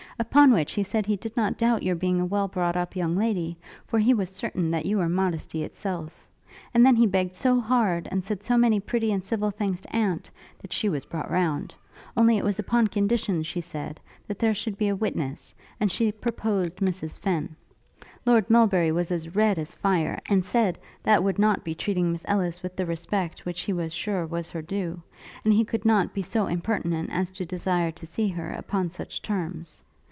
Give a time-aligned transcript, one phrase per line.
[0.19, 3.15] Upon which he said he did not doubt your being a well brought up young
[3.17, 3.57] lady,
[3.87, 6.27] for he was certain that you were modesty itself.
[6.75, 9.95] And then he begged so hard, and said so many pretty and civil things to
[9.95, 10.29] Aunt,
[10.59, 11.73] that she was brought round;
[12.15, 16.11] only it was upon condition, she said, that there should be a witness; and she
[16.11, 17.55] proposed Mrs Fenn.
[18.23, 22.25] Lord Melbury was as red as fire, and said that would not be treating Miss
[22.27, 25.01] Ellis with the respect which he was sure was her due;
[25.43, 29.23] and he could not be so impertinent as to desire to see her, upon such
[29.23, 29.81] terms.